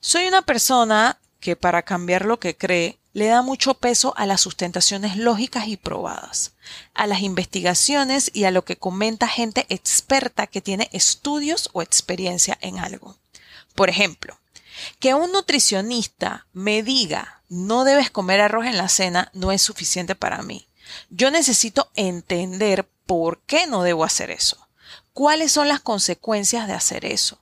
Soy 0.00 0.26
una 0.26 0.42
persona 0.42 1.18
que 1.40 1.56
para 1.56 1.82
cambiar 1.82 2.24
lo 2.24 2.38
que 2.38 2.56
cree 2.56 2.98
le 3.16 3.28
da 3.28 3.40
mucho 3.40 3.72
peso 3.72 4.12
a 4.18 4.26
las 4.26 4.42
sustentaciones 4.42 5.16
lógicas 5.16 5.68
y 5.68 5.78
probadas, 5.78 6.52
a 6.92 7.06
las 7.06 7.22
investigaciones 7.22 8.30
y 8.34 8.44
a 8.44 8.50
lo 8.50 8.66
que 8.66 8.76
comenta 8.76 9.26
gente 9.26 9.64
experta 9.70 10.46
que 10.46 10.60
tiene 10.60 10.90
estudios 10.92 11.70
o 11.72 11.80
experiencia 11.80 12.58
en 12.60 12.78
algo. 12.78 13.16
Por 13.74 13.88
ejemplo, 13.88 14.38
que 15.00 15.14
un 15.14 15.32
nutricionista 15.32 16.46
me 16.52 16.82
diga 16.82 17.42
no 17.48 17.84
debes 17.84 18.10
comer 18.10 18.42
arroz 18.42 18.66
en 18.66 18.76
la 18.76 18.90
cena 18.90 19.30
no 19.32 19.50
es 19.50 19.62
suficiente 19.62 20.14
para 20.14 20.42
mí. 20.42 20.68
Yo 21.08 21.30
necesito 21.30 21.90
entender 21.94 22.86
por 23.06 23.40
qué 23.44 23.66
no 23.66 23.82
debo 23.82 24.04
hacer 24.04 24.30
eso. 24.30 24.68
¿Cuáles 25.14 25.52
son 25.52 25.68
las 25.68 25.80
consecuencias 25.80 26.66
de 26.66 26.74
hacer 26.74 27.06
eso? 27.06 27.38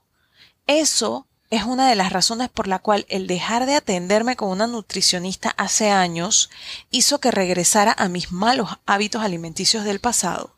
Eso 0.67 1.27
es 1.49 1.63
una 1.63 1.89
de 1.89 1.95
las 1.95 2.11
razones 2.11 2.49
por 2.49 2.67
la 2.67 2.79
cual 2.79 3.05
el 3.07 3.27
dejar 3.27 3.65
de 3.65 3.75
atenderme 3.75 4.35
con 4.35 4.49
una 4.49 4.67
nutricionista 4.67 5.49
hace 5.57 5.89
años 5.89 6.49
hizo 6.89 7.19
que 7.19 7.31
regresara 7.31 7.93
a 7.97 8.09
mis 8.09 8.31
malos 8.31 8.69
hábitos 8.85 9.21
alimenticios 9.21 9.83
del 9.83 9.99
pasado. 9.99 10.55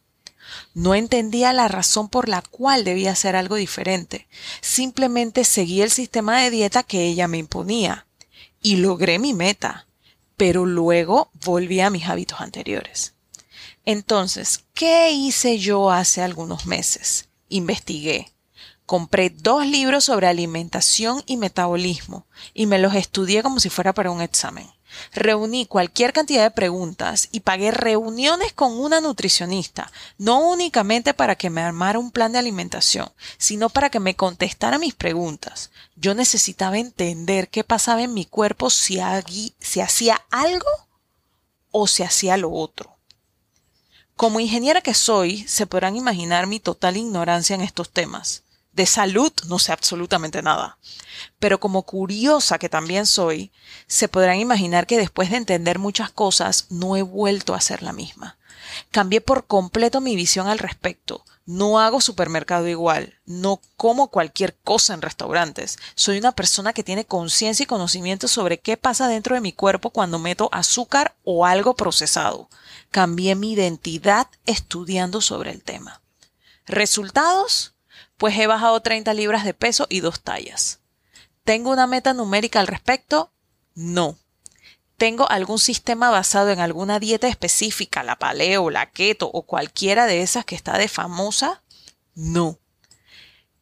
No 0.74 0.96
entendía 0.96 1.52
la 1.52 1.68
razón 1.68 2.08
por 2.08 2.30
la 2.30 2.42
cual 2.42 2.86
debía 2.86 3.12
hacer 3.12 3.36
algo 3.36 3.56
diferente. 3.56 4.28
Simplemente 4.62 5.44
seguí 5.44 5.82
el 5.82 5.92
sistema 5.92 6.42
de 6.42 6.52
dieta 6.52 6.84
que 6.84 7.06
ella 7.06 7.28
me 7.28 7.38
imponía. 7.38 8.06
Y 8.62 8.78
logré 8.78 9.20
mi 9.20 9.34
meta. 9.34 9.88
Pero 10.38 10.66
luego 10.66 11.30
volví 11.44 11.82
a 11.82 11.90
mis 11.90 12.08
hábitos 12.08 12.40
anteriores. 12.40 13.14
Entonces, 13.86 14.64
¿qué 14.74 15.12
hice 15.12 15.60
yo 15.60 15.92
hace 15.92 16.22
algunos 16.22 16.66
meses? 16.66 17.28
Investigué 17.50 18.32
compré 18.88 19.30
dos 19.30 19.68
libros 19.68 20.06
sobre 20.06 20.28
alimentación 20.28 21.22
y 21.28 21.36
metabolismo 21.36 22.26
y 22.54 22.66
me 22.66 22.80
los 22.80 22.96
estudié 22.96 23.44
como 23.44 23.60
si 23.60 23.70
fuera 23.70 23.94
para 23.94 24.12
un 24.12 24.22
examen. 24.22 24.66
Reuní 25.14 25.66
cualquier 25.66 26.14
cantidad 26.14 26.44
de 26.44 26.52
preguntas 26.52 27.28
y 27.34 27.42
pagué 27.42 27.72
reuniones 27.72 28.54
con 28.54 28.80
una 28.80 29.02
nutricionista, 29.02 29.92
no 30.18 30.40
únicamente 30.40 31.14
para 31.14 31.36
que 31.36 31.50
me 31.50 31.62
armara 31.62 32.00
un 32.00 32.12
plan 32.12 32.32
de 32.32 32.40
alimentación, 32.40 33.12
sino 33.38 33.68
para 33.68 33.90
que 33.90 34.00
me 34.00 34.16
contestara 34.16 34.80
mis 34.80 34.96
preguntas. 34.96 35.70
Yo 35.98 36.16
necesitaba 36.16 36.78
entender 36.78 37.50
qué 37.50 37.66
pasaba 37.66 38.02
en 38.04 38.14
mi 38.14 38.24
cuerpo 38.24 38.70
si, 38.70 39.00
si 39.60 39.82
hacía 39.82 40.22
algo 40.32 40.70
o 41.72 41.88
si 41.88 42.04
hacía 42.04 42.38
lo 42.38 42.54
otro. 42.54 42.96
Como 44.16 44.40
ingeniera 44.40 44.80
que 44.80 44.94
soy, 44.94 45.46
se 45.46 45.68
podrán 45.68 45.98
imaginar 45.98 46.48
mi 46.48 46.62
total 46.62 46.96
ignorancia 46.96 47.54
en 47.54 47.62
estos 47.62 47.90
temas. 47.90 48.44
De 48.78 48.86
salud 48.86 49.34
no 49.48 49.58
sé 49.58 49.72
absolutamente 49.72 50.44
nada. 50.44 50.78
Pero 51.40 51.60
como 51.60 51.82
curiosa 51.82 52.60
que 52.60 52.70
también 52.70 53.08
soy, 53.08 53.52
se 53.88 54.08
podrán 54.08 54.40
imaginar 54.40 54.86
que 54.86 55.00
después 55.00 55.32
de 55.32 55.38
entender 55.38 55.80
muchas 55.80 56.12
cosas 56.12 56.68
no 56.70 56.96
he 56.96 57.02
vuelto 57.02 57.56
a 57.56 57.60
ser 57.60 57.82
la 57.82 57.92
misma. 57.92 58.38
Cambié 58.92 59.20
por 59.20 59.48
completo 59.48 60.00
mi 60.00 60.16
visión 60.16 60.48
al 60.48 60.60
respecto. 60.60 61.26
No 61.48 61.80
hago 61.80 62.02
supermercado 62.02 62.68
igual, 62.68 63.16
no 63.26 63.62
como 63.78 64.10
cualquier 64.10 64.56
cosa 64.64 64.94
en 64.94 65.02
restaurantes. 65.02 65.80
Soy 65.96 66.20
una 66.20 66.34
persona 66.34 66.72
que 66.72 66.84
tiene 66.84 67.04
conciencia 67.04 67.64
y 67.64 67.66
conocimiento 67.66 68.28
sobre 68.28 68.60
qué 68.60 68.78
pasa 68.78 69.08
dentro 69.08 69.34
de 69.34 69.42
mi 69.42 69.54
cuerpo 69.54 69.90
cuando 69.90 70.20
meto 70.20 70.50
azúcar 70.52 71.16
o 71.24 71.48
algo 71.48 71.76
procesado. 71.76 72.48
Cambié 72.92 73.34
mi 73.34 73.54
identidad 73.54 74.28
estudiando 74.46 75.20
sobre 75.22 75.50
el 75.50 75.64
tema. 75.64 76.04
¿Resultados? 76.68 77.74
Pues 78.18 78.38
he 78.38 78.48
bajado 78.48 78.82
30 78.82 79.14
libras 79.14 79.46
de 79.46 79.54
peso 79.54 79.88
y 79.90 80.00
dos 80.00 80.22
tallas. 80.22 80.82
¿Tengo 81.44 81.72
una 81.72 81.88
meta 81.88 82.14
numérica 82.14 82.60
al 82.60 82.68
respecto? 82.68 83.32
No. 83.74 84.18
¿Tengo 84.98 85.30
algún 85.30 85.60
sistema 85.60 86.10
basado 86.10 86.50
en 86.50 86.60
alguna 86.60 87.00
dieta 87.00 87.28
específica, 87.28 88.04
la 88.04 88.18
paleo, 88.18 88.72
la 88.72 88.90
keto 88.90 89.30
o 89.32 89.44
cualquiera 89.46 90.08
de 90.08 90.24
esas 90.24 90.44
que 90.44 90.56
está 90.56 90.78
de 90.78 90.88
famosa? 90.88 91.64
No. 92.16 92.60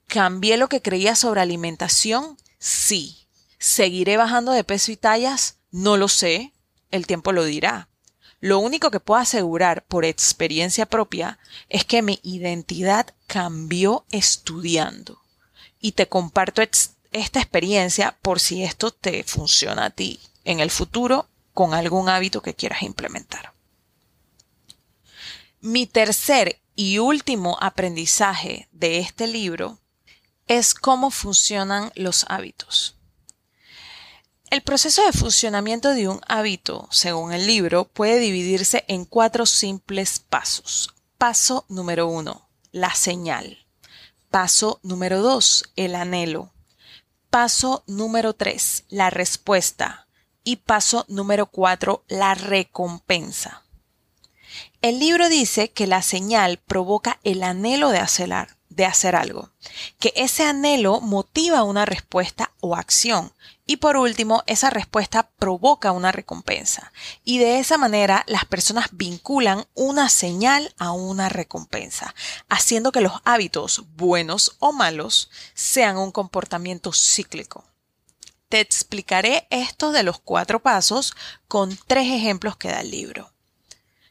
¿Cambié 0.07 0.55
lo 0.55 0.69
que 0.69 0.81
creía 0.81 1.15
sobre 1.15 1.41
alimentación? 1.41 2.37
Sí. 2.57 3.27
¿Seguiré 3.59 4.15
bajando 4.15 4.53
de 4.53 4.63
peso 4.63 4.91
y 4.93 4.97
tallas? 4.97 5.57
No 5.71 5.97
lo 5.97 6.07
sé. 6.07 6.53
El 6.89 7.05
tiempo 7.05 7.33
lo 7.33 7.43
dirá. 7.43 7.89
Lo 8.39 8.59
único 8.59 8.91
que 8.91 8.99
puedo 8.99 9.21
asegurar 9.21 9.85
por 9.85 10.05
experiencia 10.05 10.85
propia 10.85 11.39
es 11.69 11.85
que 11.85 12.01
mi 12.01 12.19
identidad 12.23 13.07
cambió 13.27 14.05
estudiando. 14.11 15.21
Y 15.79 15.93
te 15.93 16.07
comparto 16.07 16.61
esta 16.61 17.39
experiencia 17.39 18.17
por 18.21 18.39
si 18.39 18.63
esto 18.63 18.91
te 18.91 19.23
funciona 19.23 19.85
a 19.85 19.89
ti 19.89 20.19
en 20.43 20.59
el 20.59 20.69
futuro 20.69 21.27
con 21.53 21.73
algún 21.73 22.09
hábito 22.09 22.41
que 22.41 22.53
quieras 22.53 22.83
implementar. 22.83 23.53
Mi 25.61 25.87
tercer 25.87 26.59
y 26.75 26.99
último 26.99 27.57
aprendizaje 27.61 28.67
de 28.71 28.99
este 28.99 29.27
libro 29.27 29.79
es 30.47 30.75
cómo 30.75 31.09
funcionan 31.09 31.91
los 31.95 32.25
hábitos. 32.29 32.95
El 34.51 34.61
proceso 34.61 35.03
de 35.03 35.11
funcionamiento 35.11 35.95
de 35.95 36.07
un 36.07 36.21
hábito, 36.27 36.87
según 36.91 37.33
el 37.33 37.47
libro, 37.47 37.85
puede 37.85 38.19
dividirse 38.19 38.85
en 38.87 39.05
cuatro 39.05 39.45
simples 39.45 40.19
pasos. 40.19 40.93
Paso 41.17 41.65
número 41.67 42.07
uno, 42.07 42.47
la 42.71 42.93
señal. 42.93 43.65
Paso 44.29 44.79
número 44.83 45.21
dos, 45.21 45.71
el 45.75 45.95
anhelo. 45.95 46.53
Paso 47.31 47.83
número 47.87 48.33
tres, 48.33 48.85
la 48.89 49.09
respuesta. 49.09 50.07
Y 50.43 50.57
paso 50.57 51.05
número 51.07 51.47
cuatro, 51.47 52.03
la 52.07 52.35
recompensa. 52.35 53.63
El 54.81 54.99
libro 54.99 55.27
dice 55.27 55.71
que 55.71 55.87
la 55.87 56.03
señal 56.03 56.59
provoca 56.59 57.19
el 57.23 57.41
anhelo 57.41 57.89
de 57.89 57.97
hacer, 57.97 58.29
de 58.69 58.85
hacer 58.85 59.15
algo, 59.15 59.49
que 59.99 60.13
ese 60.15 60.43
anhelo 60.43 61.01
motiva 61.01 61.63
una 61.63 61.85
respuesta 61.85 62.53
o 62.59 62.75
acción 62.75 63.33
y 63.65 63.77
por 63.77 63.97
último, 63.97 64.43
esa 64.45 64.69
respuesta 64.69 65.29
provoca 65.37 65.91
una 65.91 66.11
recompensa. 66.11 66.91
Y 67.23 67.39
de 67.39 67.59
esa 67.59 67.77
manera 67.77 68.23
las 68.27 68.45
personas 68.45 68.89
vinculan 68.91 69.65
una 69.73 70.09
señal 70.09 70.73
a 70.77 70.91
una 70.91 71.29
recompensa, 71.29 72.13
haciendo 72.47 72.91
que 72.91 73.01
los 73.01 73.13
hábitos, 73.25 73.85
buenos 73.95 74.55
o 74.59 74.71
malos, 74.71 75.31
sean 75.53 75.97
un 75.97 76.11
comportamiento 76.11 76.93
cíclico. 76.93 77.63
Te 78.49 78.59
explicaré 78.59 79.47
esto 79.49 79.91
de 79.91 80.03
los 80.03 80.19
cuatro 80.19 80.61
pasos 80.61 81.15
con 81.47 81.77
tres 81.87 82.11
ejemplos 82.11 82.57
que 82.57 82.69
da 82.69 82.81
el 82.81 82.91
libro. 82.91 83.34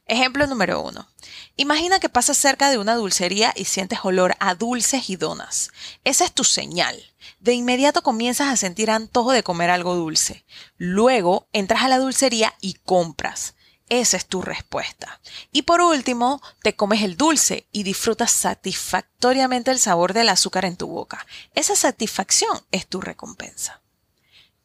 Ejemplo 0.07 0.47
número 0.47 0.83
uno. 0.83 1.09
Imagina 1.57 1.99
que 1.99 2.11
pasas 2.11 2.37
cerca 2.37 2.71
de 2.71 2.77
una 2.77 2.95
dulcería 2.95 3.55
y 3.57 3.65
sientes 3.65 4.01
olor 4.03 4.37
a 4.39 4.55
dulces 4.55 5.09
y 5.09 5.17
donas. 5.17 5.71
Esa 6.05 6.25
es 6.25 6.33
tu 6.33 6.45
señal. 6.45 7.03
De 7.41 7.55
inmediato 7.55 8.03
comienzas 8.03 8.49
a 8.49 8.57
sentir 8.57 8.91
antojo 8.91 9.33
de 9.33 9.43
comer 9.43 9.71
algo 9.71 9.95
dulce. 9.95 10.45
Luego 10.77 11.49
entras 11.53 11.83
a 11.83 11.89
la 11.89 11.99
dulcería 11.99 12.55
y 12.61 12.75
compras. 12.75 13.55
Esa 13.89 14.17
es 14.17 14.27
tu 14.27 14.43
respuesta. 14.43 15.21
Y 15.53 15.63
por 15.63 15.81
último, 15.81 16.43
te 16.63 16.75
comes 16.75 17.03
el 17.03 17.17
dulce 17.17 17.67
y 17.71 17.83
disfrutas 17.83 18.31
satisfactoriamente 18.31 19.71
el 19.71 19.79
sabor 19.79 20.13
del 20.13 20.29
azúcar 20.29 20.65
en 20.65 20.77
tu 20.77 20.87
boca. 20.87 21.27
Esa 21.55 21.77
satisfacción 21.77 22.63
es 22.73 22.87
tu 22.87 23.01
recompensa. 23.01 23.81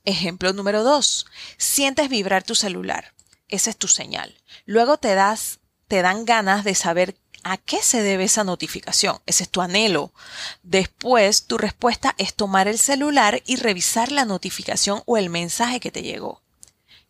Ejemplo 0.04 0.52
número 0.54 0.84
2. 0.84 1.26
Sientes 1.58 2.10
vibrar 2.10 2.44
tu 2.44 2.56
celular. 2.56 3.14
Esa 3.48 3.70
es 3.70 3.78
tu 3.78 3.88
señal. 3.88 4.39
Luego 4.70 4.98
te 4.98 5.16
das, 5.16 5.62
te 5.88 6.04
dan 6.04 6.26
ganas 6.26 6.64
de 6.64 6.76
saber 6.76 7.18
a 7.44 7.58
qué 7.58 7.82
se 7.82 8.04
debe 8.04 8.26
esa 8.26 8.44
notificación. 8.44 9.18
Ese 9.26 9.42
es 9.42 9.50
tu 9.50 9.62
anhelo. 9.62 10.14
Después, 10.62 11.46
tu 11.48 11.58
respuesta 11.58 12.14
es 12.20 12.36
tomar 12.36 12.68
el 12.68 12.78
celular 12.78 13.42
y 13.48 13.56
revisar 13.56 14.12
la 14.12 14.26
notificación 14.26 15.02
o 15.08 15.18
el 15.18 15.32
mensaje 15.32 15.80
que 15.80 15.90
te 15.90 16.04
llegó. 16.04 16.44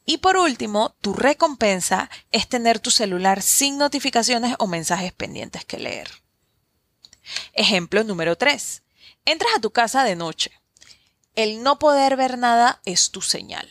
Y 0.06 0.20
por 0.20 0.38
último, 0.38 0.96
tu 1.02 1.12
recompensa 1.12 2.10
es 2.32 2.48
tener 2.48 2.80
tu 2.80 2.92
celular 2.92 3.42
sin 3.42 3.78
notificaciones 3.78 4.56
o 4.60 4.66
mensajes 4.66 5.12
pendientes 5.12 5.66
que 5.66 5.80
leer. 5.80 6.10
Ejemplo 7.52 8.06
número 8.06 8.38
3. 8.38 8.84
Entras 9.26 9.52
a 9.58 9.60
tu 9.60 9.72
casa 9.72 10.06
de 10.06 10.16
noche. 10.16 10.54
El 11.36 11.62
no 11.62 11.78
poder 11.78 12.16
ver 12.16 12.38
nada 12.38 12.80
es 12.86 13.12
tu 13.12 13.22
señal. 13.22 13.70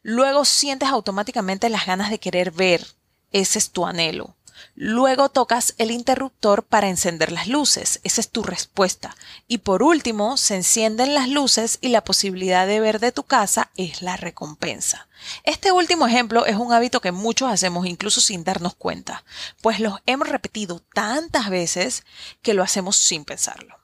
Luego 0.00 0.46
sientes 0.46 0.88
automáticamente 0.88 1.68
las 1.68 1.84
ganas 1.84 2.08
de 2.08 2.18
querer 2.18 2.50
ver. 2.50 2.95
Ese 3.36 3.58
es 3.58 3.68
tu 3.68 3.84
anhelo. 3.84 4.34
Luego 4.76 5.28
tocas 5.28 5.74
el 5.76 5.90
interruptor 5.90 6.62
para 6.62 6.88
encender 6.88 7.32
las 7.32 7.48
luces. 7.48 8.00
Esa 8.02 8.22
es 8.22 8.30
tu 8.30 8.42
respuesta. 8.42 9.14
Y 9.46 9.58
por 9.58 9.82
último, 9.82 10.38
se 10.38 10.56
encienden 10.56 11.14
las 11.14 11.28
luces 11.28 11.76
y 11.82 11.88
la 11.88 12.02
posibilidad 12.02 12.66
de 12.66 12.80
ver 12.80 12.98
de 12.98 13.12
tu 13.12 13.24
casa 13.24 13.70
es 13.76 14.00
la 14.00 14.16
recompensa. 14.16 15.06
Este 15.44 15.70
último 15.70 16.06
ejemplo 16.06 16.46
es 16.46 16.56
un 16.56 16.72
hábito 16.72 17.02
que 17.02 17.12
muchos 17.12 17.52
hacemos 17.52 17.84
incluso 17.84 18.22
sin 18.22 18.42
darnos 18.42 18.74
cuenta, 18.74 19.22
pues 19.60 19.80
los 19.80 19.98
hemos 20.06 20.30
repetido 20.30 20.80
tantas 20.94 21.50
veces 21.50 22.04
que 22.40 22.54
lo 22.54 22.62
hacemos 22.62 22.96
sin 22.96 23.26
pensarlo. 23.26 23.76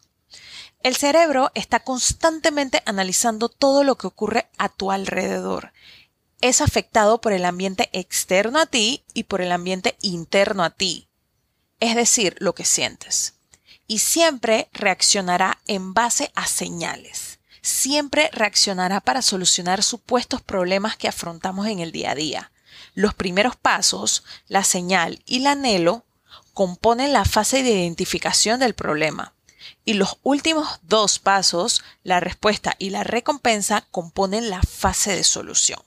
El 0.83 0.97
cerebro 0.97 1.53
está 1.55 1.81
constantemente 1.81 2.83
analizando 2.87 3.51
todo 3.51 3.85
lo 3.85 3.99
que 3.99 4.07
ocurre 4.07 4.49
a 4.57 4.71
tu 4.71 4.91
alrededor 4.91 5.75
es 6.43 6.61
afectado 6.61 7.21
por 7.21 7.33
el 7.33 7.45
ambiente 7.45 7.89
externo 7.93 8.59
a 8.59 8.67
ti 8.67 9.05
y 9.15 9.23
por 9.23 9.41
el 9.41 9.53
ambiente 9.53 9.97
interno 10.03 10.65
a 10.65 10.71
ti, 10.71 11.09
es 11.81 11.95
decir, 11.95 12.37
lo 12.41 12.55
que 12.55 12.65
sientes. 12.65 13.35
Y 13.87 14.01
siempre 14.01 14.69
reaccionará 14.73 15.61
en 15.67 15.95
base 15.95 16.33
a 16.35 16.47
señales. 16.47 17.39
Siempre 17.63 18.29
reaccionará 18.33 19.01
para 19.01 19.23
solucionar 19.23 19.85
supuestos 19.85 20.43
problemas 20.43 20.97
que 20.97 21.07
afrontamos 21.07 21.69
en 21.69 21.79
el 21.79 21.93
día 21.93 22.11
a 22.11 22.15
día. 22.17 22.53
Los 22.95 23.15
primeros 23.15 23.55
pasos, 23.55 24.25
la 24.49 24.65
señal 24.65 25.23
y 25.27 25.39
el 25.39 25.47
anhelo, 25.47 26.05
componen 26.55 27.13
la 27.13 27.25
fase 27.25 27.63
de 27.63 27.71
identificación 27.71 28.59
del 28.59 28.75
problema. 28.75 29.33
Y 29.85 29.95
los 29.95 30.19
últimos 30.25 30.81
dos 30.83 31.21
pasos, 31.21 31.85
la 32.03 32.19
respuesta 32.19 32.75
y 32.81 32.91
la 32.91 33.05
recompensa, 33.05 33.87
componen 33.93 34.51
la 34.51 34.61
fase 34.63 35.15
de 35.15 35.23
solución 35.23 35.81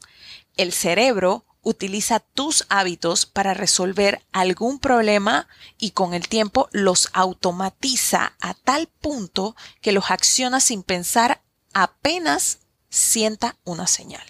el 0.58 0.74
cerebro 0.74 1.46
utiliza 1.62 2.20
tus 2.20 2.66
hábitos 2.70 3.26
para 3.26 3.54
resolver 3.54 4.22
algún 4.32 4.80
problema 4.80 5.48
y 5.78 5.92
con 5.92 6.14
el 6.14 6.28
tiempo 6.28 6.70
los 6.72 7.10
automatiza 7.14 8.34
a 8.40 8.54
tal 8.54 8.88
punto 8.88 9.56
que 9.82 9.92
los 9.92 10.12
acciona 10.12 10.60
sin 10.60 10.84
pensar 10.84 11.42
apenas 11.74 12.60
sienta 12.90 13.58
una 13.66 13.88
señal 13.88 14.24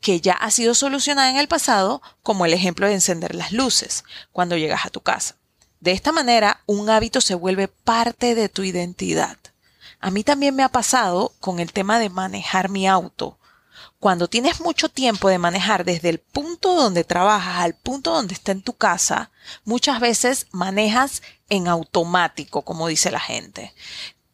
que 0.00 0.20
ya 0.20 0.32
ha 0.32 0.50
sido 0.50 0.74
solucionada 0.74 1.30
en 1.30 1.36
el 1.36 1.46
pasado, 1.46 2.00
como 2.22 2.46
el 2.46 2.54
ejemplo 2.54 2.86
de 2.86 2.94
encender 2.94 3.34
las 3.34 3.52
luces 3.52 4.04
cuando 4.32 4.56
llegas 4.56 4.86
a 4.86 4.90
tu 4.90 5.02
casa. 5.02 5.36
De 5.80 5.92
esta 5.92 6.10
manera, 6.10 6.62
un 6.66 6.88
hábito 6.88 7.20
se 7.20 7.34
vuelve 7.34 7.68
parte 7.68 8.34
de 8.34 8.48
tu 8.48 8.62
identidad. 8.62 9.36
A 10.00 10.10
mí 10.10 10.24
también 10.24 10.56
me 10.56 10.62
ha 10.62 10.70
pasado 10.70 11.34
con 11.40 11.60
el 11.60 11.72
tema 11.72 11.98
de 11.98 12.08
manejar 12.08 12.70
mi 12.70 12.88
auto 12.88 13.38
cuando 13.98 14.28
tienes 14.28 14.60
mucho 14.60 14.88
tiempo 14.88 15.28
de 15.28 15.38
manejar 15.38 15.84
desde 15.84 16.08
el 16.08 16.18
punto 16.18 16.74
donde 16.74 17.04
trabajas 17.04 17.58
al 17.58 17.74
punto 17.74 18.12
donde 18.12 18.34
está 18.34 18.52
en 18.52 18.62
tu 18.62 18.74
casa, 18.74 19.30
muchas 19.64 20.00
veces 20.00 20.46
manejas 20.52 21.22
en 21.48 21.68
automático, 21.68 22.62
como 22.62 22.88
dice 22.88 23.10
la 23.10 23.20
gente. 23.20 23.74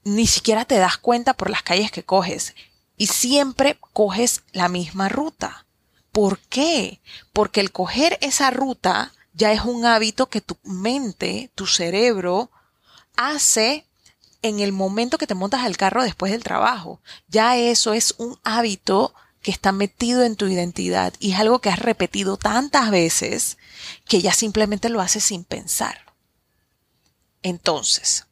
Ni 0.05 0.27
siquiera 0.27 0.65
te 0.65 0.77
das 0.77 0.99
cuenta 0.99 1.35
por 1.35 1.51
las 1.51 1.63
calles 1.63 1.91
que 1.91 2.05
coges 2.05 2.55
y 2.97 3.09
siempre 3.09 3.79
coges 3.93 4.43
la 4.53 4.69
misma 4.69 5.09
ruta. 5.09 5.67
¿Por 6.13 6.39
qué? 6.39 7.01
Porque 7.33 7.61
el 7.61 7.73
coger 7.73 8.19
esa 8.21 8.51
ruta 8.51 9.13
ya 9.35 9.53
es 9.53 9.63
un 9.63 9.85
hábito 9.85 10.29
que 10.29 10.41
tu 10.41 10.57
mente, 10.63 11.51
tu 11.55 11.67
cerebro, 11.67 12.51
hace 13.17 13.85
en 14.43 14.61
el 14.61 14.73
momento 14.73 15.19
que 15.19 15.27
te 15.27 15.35
montas 15.35 15.65
al 15.65 15.77
carro 15.77 16.03
después 16.03 16.33
del 16.33 16.45
trabajo. 16.45 17.01
Ya 17.29 17.57
eso 17.57 17.93
es 17.93 18.15
un 18.19 18.39
hábito 18.45 19.15
que 19.47 19.53
está 19.53 19.71
metido 19.71 20.25
en 20.25 20.35
tu 20.35 20.49
identidad 20.49 21.15
y 21.21 21.31
es 21.31 21.39
algo 21.39 21.61
que 21.61 21.69
has 21.69 21.79
repetido 21.79 22.37
tantas 22.37 22.91
veces 22.91 23.59
que 24.05 24.21
ya 24.21 24.33
simplemente 24.33 24.89
lo 24.89 25.01
haces 25.01 25.23
sin 25.23 25.45
pensar. 25.45 26.13
Entonces, 27.45 28.27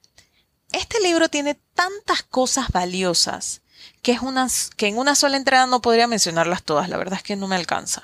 este 0.73 1.01
libro 1.01 1.29
tiene 1.29 1.55
tantas 1.73 2.25
cosas 2.25 2.71
valiosas 2.73 3.61
que, 4.03 4.11
es 4.11 4.71
que 4.77 4.89
en 4.89 4.99
una 4.99 5.15
sola 5.15 5.37
entrada 5.37 5.69
no 5.69 5.81
podría 5.81 6.09
mencionarlas 6.09 6.65
todas, 6.65 6.89
la 6.89 6.97
verdad 6.97 7.19
es 7.19 7.23
que 7.23 7.37
no 7.37 7.47
me 7.47 7.55
alcanza. 7.55 8.03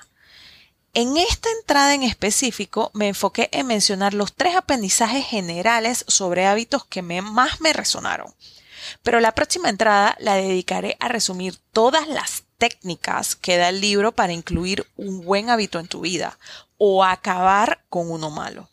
En 0.94 1.16
esta 1.16 1.48
entrada 1.58 1.92
en 1.94 2.04
específico 2.04 2.92
me 2.94 3.08
enfoqué 3.08 3.48
en 3.50 3.66
mencionar 3.66 4.14
los 4.14 4.34
tres 4.34 4.54
aprendizajes 4.54 5.26
generales 5.26 6.04
sobre 6.06 6.46
hábitos 6.46 6.84
que 6.84 7.02
más 7.02 7.60
me 7.60 7.72
resonaron. 7.72 8.32
Pero 9.02 9.18
la 9.18 9.34
próxima 9.34 9.68
entrada 9.68 10.16
la 10.20 10.36
dedicaré 10.36 10.96
a 11.00 11.08
resumir 11.08 11.58
todas 11.72 12.06
las 12.06 12.44
técnicas 12.60 13.34
que 13.34 13.56
da 13.56 13.70
el 13.70 13.80
libro 13.80 14.12
para 14.12 14.34
incluir 14.34 14.86
un 14.96 15.24
buen 15.24 15.48
hábito 15.50 15.80
en 15.80 15.88
tu 15.88 16.02
vida 16.02 16.38
o 16.76 17.02
acabar 17.02 17.82
con 17.88 18.10
uno 18.10 18.30
malo. 18.30 18.68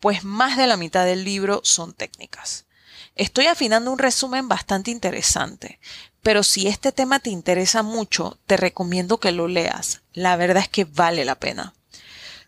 Pues 0.00 0.24
más 0.24 0.58
de 0.58 0.66
la 0.66 0.76
mitad 0.76 1.06
del 1.06 1.24
libro 1.24 1.60
son 1.64 1.94
técnicas. 1.94 2.66
Estoy 3.14 3.46
afinando 3.46 3.92
un 3.92 3.98
resumen 3.98 4.48
bastante 4.48 4.90
interesante, 4.90 5.78
pero 6.22 6.42
si 6.42 6.66
este 6.66 6.90
tema 6.90 7.20
te 7.20 7.30
interesa 7.30 7.82
mucho, 7.82 8.36
te 8.46 8.56
recomiendo 8.56 9.20
que 9.20 9.30
lo 9.30 9.46
leas. 9.46 10.02
La 10.12 10.36
verdad 10.36 10.64
es 10.64 10.68
que 10.68 10.84
vale 10.84 11.24
la 11.24 11.36
pena. 11.36 11.72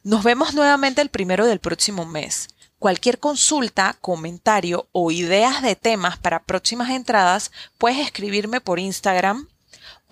Nos 0.02 0.24
vemos 0.24 0.52
nuevamente 0.52 1.00
el 1.00 1.10
primero 1.10 1.46
del 1.46 1.60
próximo 1.60 2.06
mes. 2.06 2.48
Cualquier 2.80 3.20
consulta, 3.20 3.96
comentario 4.00 4.88
o 4.90 5.12
ideas 5.12 5.62
de 5.62 5.76
temas 5.76 6.18
para 6.18 6.42
próximas 6.42 6.90
entradas, 6.90 7.52
puedes 7.78 8.00
escribirme 8.00 8.60
por 8.60 8.80
Instagram 8.80 9.46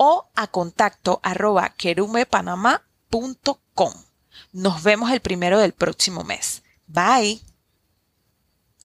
o 0.02 0.30
a 0.34 0.46
contacto 0.46 1.20
arroba 1.22 1.68
querumepanamá.com. 1.76 3.92
Nos 4.52 4.82
vemos 4.82 5.10
el 5.10 5.20
primero 5.20 5.58
del 5.58 5.74
próximo 5.74 6.24
mes. 6.24 6.62
Bye. 6.86 7.42